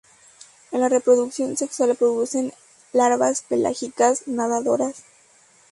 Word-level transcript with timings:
En 0.71 0.79
la 0.81 0.89
reproducción 0.89 1.55
sexual 1.57 1.95
producen 1.95 2.53
larvas 2.91 3.43
pelágicas 3.43 4.27
nadadoras. 4.27 5.03